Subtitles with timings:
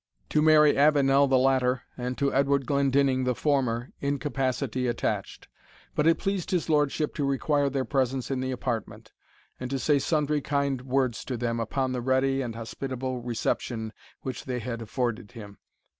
[0.29, 5.47] To Mary Avenel the latter, and to Edward Glendinning the former, incapacity attached;
[5.93, 9.11] but it pleased his lordship to require their presence in the apartment,
[9.59, 13.93] and to say sundry kind words to them upon the ready and hospitable reception
[14.23, 15.59] which they had afforded him.